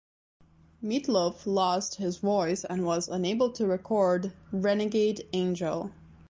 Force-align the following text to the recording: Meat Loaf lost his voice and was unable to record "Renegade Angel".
Meat 0.81 1.07
Loaf 1.07 1.45
lost 1.45 1.97
his 1.97 2.17
voice 2.17 2.65
and 2.65 2.83
was 2.85 3.07
unable 3.07 3.51
to 3.51 3.67
record 3.67 4.33
"Renegade 4.51 5.29
Angel". 5.31 5.91